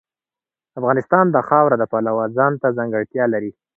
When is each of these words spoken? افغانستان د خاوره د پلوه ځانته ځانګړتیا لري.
افغانستان 0.79 1.25
د 1.31 1.37
خاوره 1.47 1.75
د 1.79 1.83
پلوه 1.91 2.25
ځانته 2.37 2.67
ځانګړتیا 2.77 3.25
لري. 3.33 3.51